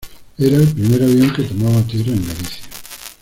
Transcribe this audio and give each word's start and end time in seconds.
Era 0.39 0.55
el 0.57 0.67
primer 0.69 1.03
avión 1.03 1.31
que 1.31 1.43
tomaba 1.43 1.79
tierra 1.83 2.09
en 2.09 2.25
Galicia. 2.27 2.63